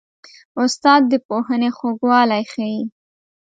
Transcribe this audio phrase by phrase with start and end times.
[0.63, 2.81] استاد د پوهنې خوږوالی ښيي.